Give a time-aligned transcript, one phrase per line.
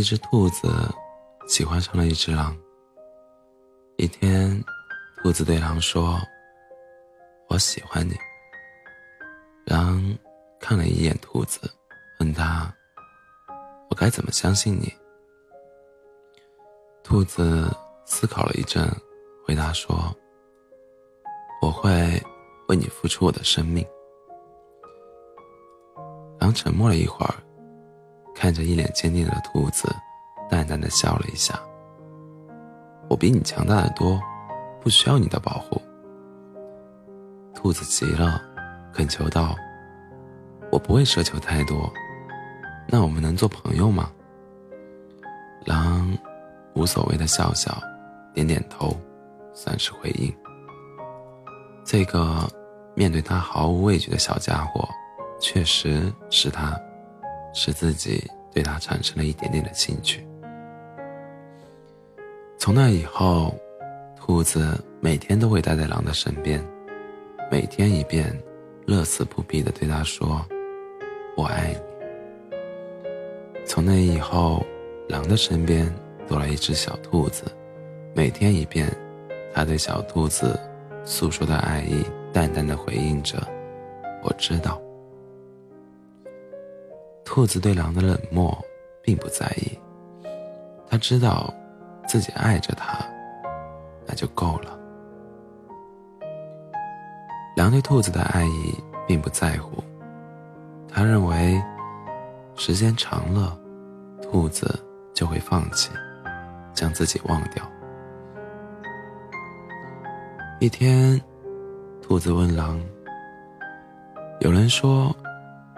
[0.00, 0.66] 一只兔子
[1.46, 2.56] 喜欢上了一只狼。
[3.98, 4.58] 一天，
[5.18, 6.18] 兔子对狼说
[7.50, 8.14] ：“我喜欢你。”
[9.66, 10.02] 狼
[10.58, 11.70] 看了一眼兔子，
[12.18, 12.74] 问他
[13.92, 14.90] ：“我该怎么相信你？”
[17.04, 17.70] 兔子
[18.06, 18.90] 思考了一阵，
[19.46, 19.94] 回答说
[21.60, 21.90] ：“我会
[22.68, 23.86] 为你付出我的生命。”
[26.40, 27.34] 狼沉默了一会儿。
[28.40, 29.94] 看着一脸坚定的兔子，
[30.48, 31.60] 淡淡的笑了一下。
[33.06, 34.18] 我比你强大的多，
[34.80, 35.78] 不需要你的保护。
[37.54, 38.40] 兔子急了，
[38.94, 39.54] 恳求道
[40.72, 41.92] ：“我不会奢求太多，
[42.88, 44.10] 那我们能做朋友吗？”
[45.66, 46.10] 狼
[46.74, 47.78] 无所谓的笑笑，
[48.32, 48.96] 点点头，
[49.52, 50.34] 算是回应。
[51.84, 52.48] 这个
[52.94, 54.88] 面对他毫无畏惧的小家伙，
[55.38, 56.74] 确实是他。
[57.52, 60.26] 使自己对他产生了一点点的兴趣。
[62.58, 63.54] 从那以后，
[64.16, 66.62] 兔子每天都会待在狼的身边，
[67.50, 68.38] 每天一遍，
[68.86, 70.44] 乐此不疲地对他说
[71.36, 72.56] ：“我爱你。”
[73.64, 74.64] 从那以后，
[75.08, 75.90] 狼的身边
[76.28, 77.44] 多了一只小兔子，
[78.14, 78.94] 每天一遍，
[79.54, 80.58] 他对小兔子
[81.04, 83.38] 诉说的爱意，淡淡的回应着
[84.22, 84.80] ：“我知道。”
[87.32, 88.52] 兔子对狼的冷漠
[89.00, 89.78] 并不在意，
[90.88, 91.54] 他知道
[92.04, 92.98] 自己爱着它，
[94.04, 94.76] 那就够了。
[97.56, 98.74] 狼对兔子的爱意
[99.06, 99.80] 并不在乎，
[100.88, 101.62] 他认为
[102.56, 103.56] 时间长了，
[104.20, 105.88] 兔子就会放弃，
[106.74, 107.64] 将自己忘掉。
[110.58, 111.20] 一天，
[112.02, 112.80] 兔子问狼
[114.42, 115.14] ：“有人说，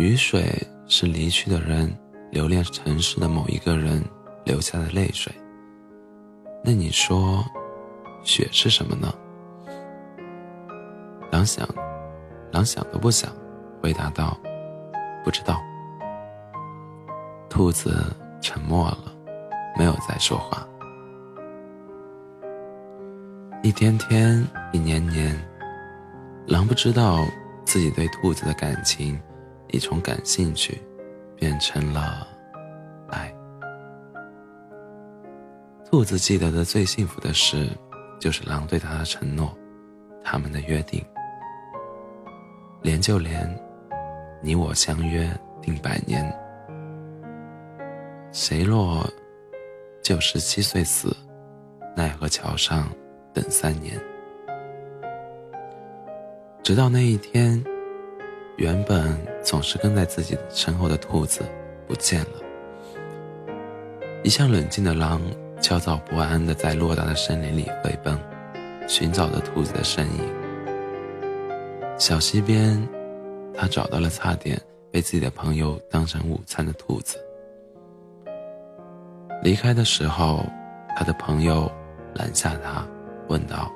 [0.00, 0.44] 雨水。”
[0.88, 1.92] 是离去的人
[2.30, 4.02] 留恋城市的某一个人
[4.44, 5.32] 留下的泪水。
[6.64, 7.44] 那你说，
[8.22, 9.12] 雪是什么呢？
[11.30, 11.68] 狼想，
[12.52, 13.30] 狼想都不想，
[13.82, 14.36] 回答道
[15.24, 15.60] ：“不知道。”
[17.50, 19.12] 兔子沉默了，
[19.76, 20.66] 没有再说话。
[23.62, 25.36] 一天天，一年年，
[26.46, 27.26] 狼不知道
[27.64, 29.20] 自己对兔子的感情。
[29.68, 30.80] 已从感兴趣
[31.36, 32.26] 变成了
[33.08, 33.32] 爱。
[35.84, 37.68] 兔子记得的最幸福的事，
[38.18, 39.56] 就是狼对它的承诺，
[40.22, 41.04] 他们的约定。
[42.82, 43.48] 连就连，
[44.42, 45.28] 你我相约
[45.60, 46.24] 定百年，
[48.32, 49.04] 谁若
[50.02, 51.16] 就十七岁死，
[51.96, 52.88] 奈何桥上
[53.32, 54.00] 等三年。
[56.62, 57.62] 直到那一天。
[58.58, 59.14] 原本
[59.46, 61.42] 总是跟在自己身后的兔子
[61.86, 62.42] 不见了，
[64.24, 65.22] 一向冷静的狼
[65.60, 68.18] 焦躁不安的在偌大的森林里飞奔，
[68.88, 70.34] 寻找着兔子的身影。
[71.96, 72.76] 小溪边，
[73.54, 77.16] 他找到了差点被自己的朋友当成午餐的兔子。
[79.44, 80.44] 离开的时候，
[80.96, 81.70] 他的朋友
[82.14, 82.84] 拦下他，
[83.28, 83.70] 问道：“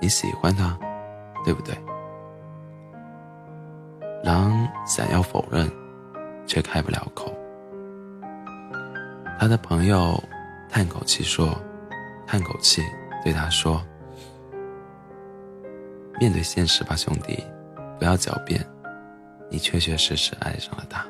[0.00, 0.78] 你喜欢他，
[1.44, 1.76] 对不对？”
[4.24, 5.70] 狼想要否认，
[6.46, 7.32] 却开不了口。
[9.38, 10.20] 他的朋友
[10.68, 11.56] 叹口气说
[12.26, 12.82] ：“叹口气，
[13.22, 13.80] 对他说
[16.18, 17.44] ：‘面对现实吧，兄弟，
[17.98, 18.60] 不要狡辩，
[19.48, 21.04] 你确确实实爱上了他。’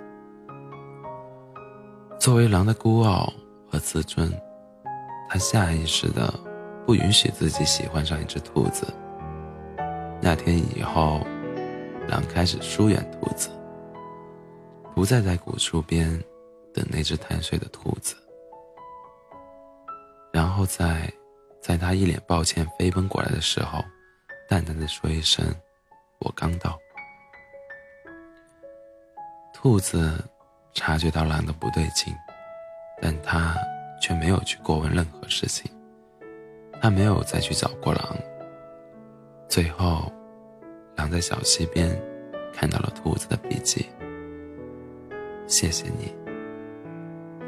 [2.20, 3.32] 作为狼的孤傲
[3.70, 4.30] 和自尊，
[5.30, 6.34] 他下意识的
[6.84, 8.86] 不允许自己喜欢上一只兔子。
[10.20, 11.20] 那天以后。”
[12.08, 13.50] 狼开始疏远兔子，
[14.94, 16.08] 不再在古树边
[16.72, 18.14] 等那只贪睡的兔子，
[20.32, 21.12] 然后在
[21.60, 23.84] 在他一脸抱歉飞奔过来的时候，
[24.48, 25.44] 淡淡的说一声
[26.20, 26.78] ：“我刚到。”
[29.52, 30.24] 兔子
[30.74, 32.14] 察觉到狼的不对劲，
[33.02, 33.56] 但他
[34.00, 35.68] 却没有去过问任何事情，
[36.80, 38.16] 他没有再去找过狼。
[39.48, 40.12] 最后。
[40.96, 41.96] 狼在小溪边
[42.52, 43.86] 看到了兔子的笔记。
[45.46, 46.12] 谢谢你，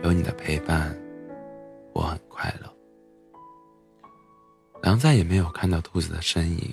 [0.05, 0.97] 有你的陪伴，
[1.93, 2.73] 我很快乐。
[4.83, 6.73] 狼再也没有看到兔子的身影，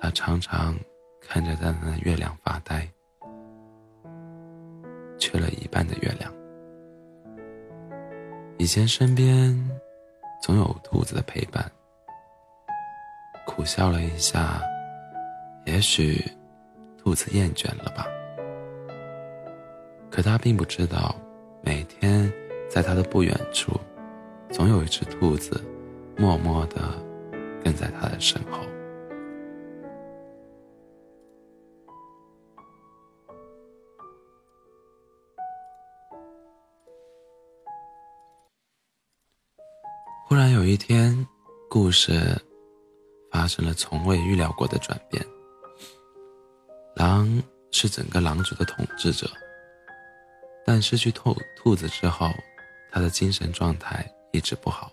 [0.00, 0.76] 他常常
[1.20, 2.88] 看着淡淡的月亮发呆，
[5.18, 6.32] 缺了一半的月亮。
[8.58, 9.54] 以前身边
[10.42, 11.70] 总有兔子的陪伴，
[13.46, 14.60] 苦笑了一下。
[15.66, 16.24] 也许，
[16.96, 18.06] 兔子厌倦了吧。
[20.08, 21.14] 可他并不知道，
[21.60, 22.32] 每天
[22.70, 23.72] 在他的不远处，
[24.48, 25.60] 总有一只兔子，
[26.16, 26.80] 默默地
[27.64, 28.60] 跟在他的身后。
[40.28, 41.26] 忽然有一天，
[41.68, 42.40] 故事
[43.32, 45.24] 发生了从未预料过的转变。
[46.96, 49.30] 狼是整个狼族的统治者，
[50.64, 52.30] 但失去兔兔子之后，
[52.90, 54.90] 他的精神状态一直不好。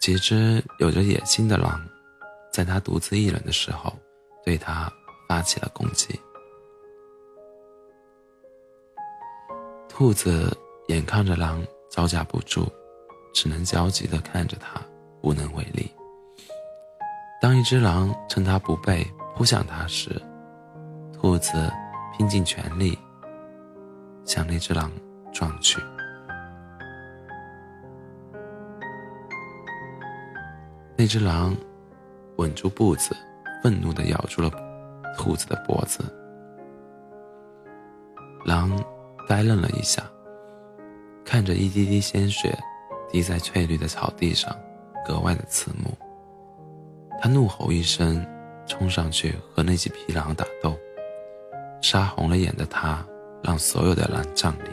[0.00, 1.86] 几只有着野心的狼，
[2.50, 3.92] 在他独自一人的时候，
[4.42, 4.90] 对他
[5.28, 6.18] 发起了攻击。
[9.86, 10.56] 兔子
[10.88, 12.66] 眼看着狼招架不住。
[13.34, 14.80] 只能焦急地看着他，
[15.20, 15.92] 无能为力。
[17.38, 19.06] 当一只狼趁他不备
[19.36, 20.10] 扑向他时，
[21.18, 21.72] 兔子
[22.16, 22.96] 拼尽全力
[24.24, 24.92] 向那只狼
[25.32, 25.80] 撞去。
[30.96, 31.56] 那只狼
[32.36, 33.16] 稳住步子，
[33.62, 34.50] 愤怒的咬住了
[35.16, 36.04] 兔子的脖子。
[38.44, 38.70] 狼
[39.26, 40.02] 呆愣了一下，
[41.24, 42.56] 看着一滴滴鲜血。
[43.08, 44.54] 滴在翠绿的草地上，
[45.06, 45.96] 格外的刺目。
[47.20, 48.26] 他怒吼一声，
[48.66, 50.76] 冲上去和那几匹狼打斗。
[51.80, 53.06] 杀红了眼的他，
[53.42, 54.70] 让所有的狼站立。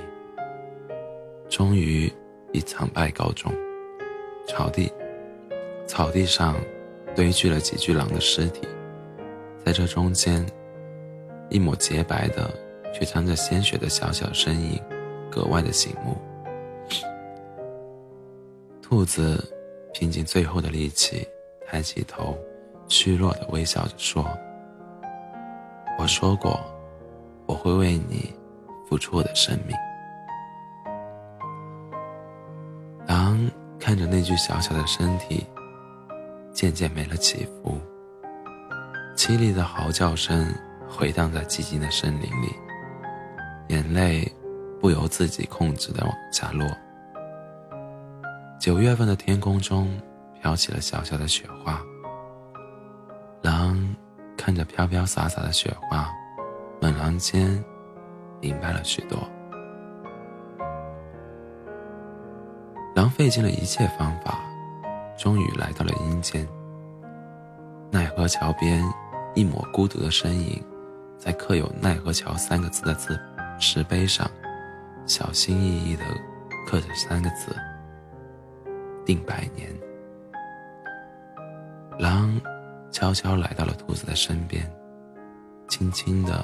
[1.49, 2.11] 终于
[2.51, 3.53] 以惨败告终。
[4.47, 4.91] 草地，
[5.87, 6.55] 草地上
[7.15, 8.67] 堆聚了几具狼的尸体，
[9.63, 10.45] 在这中间，
[11.49, 12.49] 一抹洁白的
[12.93, 14.81] 却沾着鲜血的小小身影，
[15.31, 16.17] 格外的醒目。
[18.81, 19.41] 兔子
[19.93, 21.25] 拼尽最后的力气，
[21.65, 22.37] 抬起头，
[22.89, 24.27] 虚弱的微笑着说
[25.97, 26.59] ：“我说过，
[27.45, 28.33] 我会为你
[28.87, 29.75] 付出我的生命。”
[33.07, 33.37] 狼
[33.79, 35.45] 看着那具小小的身体，
[36.53, 37.77] 渐渐没了起伏，
[39.15, 40.53] 凄厉的嚎叫声
[40.87, 42.55] 回荡在寂静的森林里，
[43.67, 44.31] 眼泪
[44.79, 46.65] 不由自己控制的往下落。
[48.59, 49.89] 九月份的天空中
[50.41, 51.81] 飘起了小小的雪花。
[53.41, 53.93] 狼
[54.37, 56.09] 看着飘飘洒洒的雪花，
[56.93, 57.63] 猛然间
[58.39, 59.17] 明白了许多。
[62.95, 64.39] 狼费尽了一切方法，
[65.17, 66.47] 终于来到了阴间。
[67.91, 68.83] 奈何桥边，
[69.33, 70.63] 一抹孤独的身影，
[71.17, 73.19] 在刻有“奈何桥”三个字的字
[73.59, 74.29] 石碑上，
[75.07, 76.03] 小心翼翼地
[76.67, 77.55] 刻着三个字。
[79.05, 79.69] 定百年。
[81.99, 82.39] 狼
[82.91, 84.71] 悄悄来到了兔子的身边，
[85.67, 86.43] 轻轻的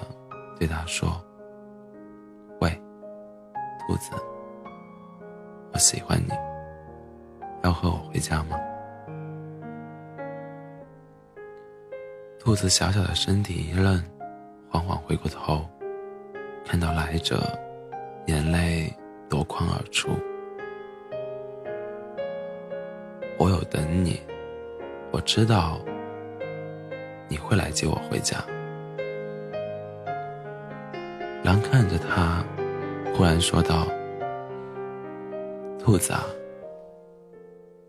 [0.59, 1.09] 对他说
[2.59, 2.69] ：“喂，
[3.88, 4.11] 兔子，
[5.71, 6.33] 我喜欢你，
[7.63, 8.59] 要和我回家吗？”
[12.38, 14.03] 兔子小小的身体一愣，
[14.69, 15.65] 缓缓回过头，
[16.65, 17.39] 看到来者，
[18.27, 18.94] 眼泪
[19.29, 20.09] 夺眶而出。
[23.38, 24.21] 我有等你，
[25.11, 25.79] 我知道
[27.29, 28.38] 你会来接我回家。
[31.49, 32.44] 狼看着他，
[33.15, 33.87] 忽然说道
[35.83, 36.23] ：“兔子啊，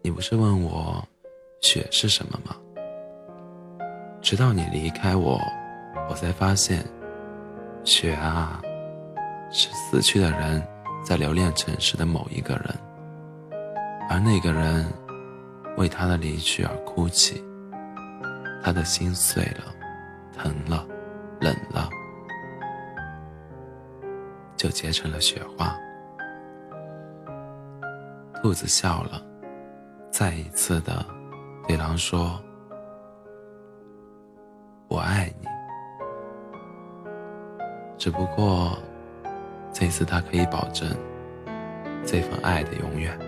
[0.00, 1.06] 你不是问我
[1.60, 2.56] 雪是什么吗？
[4.22, 5.38] 直到你离开我，
[6.08, 6.82] 我才发现，
[7.84, 8.62] 雪啊，
[9.50, 10.66] 是死去的人
[11.04, 12.74] 在留恋城市的某一个人，
[14.08, 14.90] 而那个人。”
[15.76, 17.42] 为他的离去而哭泣，
[18.62, 19.72] 他的心碎了，
[20.36, 20.84] 疼了，
[21.40, 21.88] 冷了，
[24.60, 25.74] 就结成了雪花。
[28.42, 29.22] 兔子笑了，
[30.10, 31.02] 再一次的
[31.66, 32.38] 对狼说
[34.86, 35.46] ：“我爱你。”
[37.96, 38.76] 只不过，
[39.72, 40.86] 这次他可以保证
[42.04, 43.18] 这份爱的永远。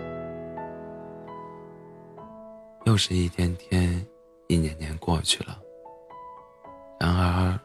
[2.85, 4.05] 又是一天天，
[4.45, 5.57] 一年年过去了。
[6.99, 7.59] 然而，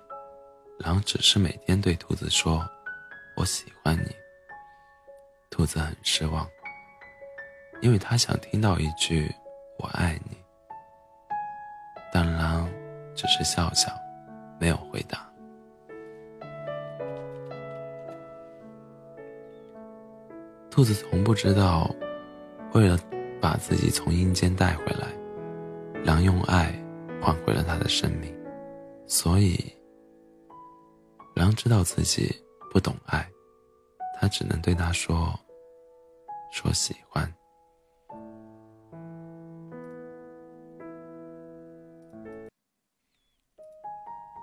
[0.79, 2.67] 狼只是每天对兔子说
[3.39, 4.11] ：“我喜欢你。”
[5.49, 6.47] 兔子很失望，
[7.81, 9.33] 因为他想听到一句
[9.79, 10.37] “我爱你”。
[12.13, 12.69] 但狼
[13.15, 13.93] 只是笑笑，
[14.59, 15.27] 没有回答。
[20.71, 21.89] 兔子从不知道，
[22.73, 22.99] 为了。
[23.41, 25.07] 把自己从阴间带回来，
[26.03, 26.75] 狼用爱
[27.23, 28.37] 换回了他的生命，
[29.07, 29.57] 所以，
[31.37, 32.35] 狼知道自己
[32.79, 33.29] 不懂爱，
[34.21, 35.37] 他只能对他说
[36.55, 37.29] ：“说喜欢。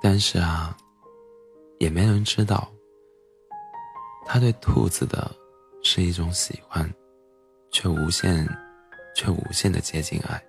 [0.01, 0.75] 但是啊，
[1.79, 2.69] 也没人知道，
[4.25, 5.33] 他对兔子的
[5.81, 6.93] 是一种喜欢，
[7.71, 8.45] 却无限，
[9.15, 10.43] 却无限的接近爱。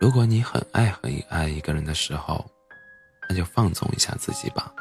[0.00, 2.44] 如果你很爱很爱一个人的时候，
[3.28, 4.74] 那就放纵一下自己吧。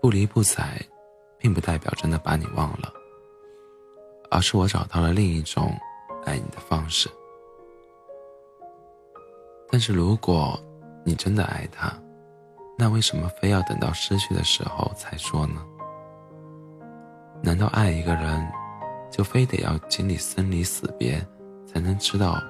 [0.00, 0.80] 不离不睬，
[1.38, 2.92] 并不代表真的把你忘了，
[4.30, 5.72] 而是我找到了另一种
[6.24, 7.08] 爱你的方式。
[9.70, 10.58] 但是如果
[11.04, 11.92] 你真的爱他，
[12.78, 15.64] 那为什么非要等到失去的时候才说呢？
[17.42, 18.48] 难道爱一个人，
[19.10, 21.20] 就非得要经历生离死别，
[21.66, 22.40] 才能知道？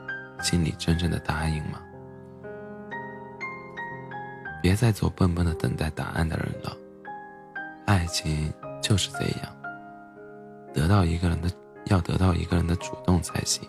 [0.40, 1.82] 心里真正的答应吗？
[4.62, 6.76] 别再做笨笨的等待答案的人了。
[7.88, 8.52] 爱情
[8.82, 9.56] 就是这样，
[10.74, 11.50] 得到一个人的，
[11.86, 13.66] 要得到一个人的主动才行，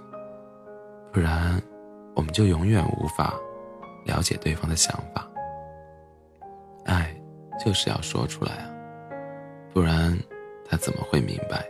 [1.10, 1.58] 不然
[2.18, 3.34] 我们就永远无法
[4.06, 5.26] 了解对方的想法。
[6.84, 7.16] 爱
[7.64, 8.70] 就是要说出来啊，
[9.74, 10.14] 不然
[10.70, 11.66] 他怎么会明白？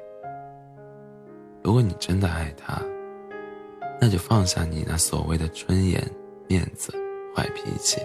[1.63, 2.81] 如果你真的爱他。
[4.01, 6.01] 那就放下你那所谓的尊严、
[6.47, 6.89] 面子、
[7.35, 8.01] 坏脾气。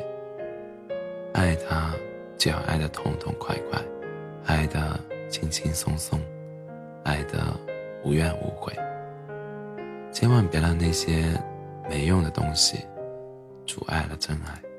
[1.33, 1.95] 爱他，
[2.37, 3.81] 就要爱得痛痛快快，
[4.45, 4.99] 爱的
[5.29, 6.21] 轻轻松松，
[7.03, 7.59] 爱的
[8.05, 8.73] 无怨无悔。
[10.13, 11.33] 千万别让那些
[11.89, 12.79] 没用的东西
[13.67, 14.74] 阻碍了真爱。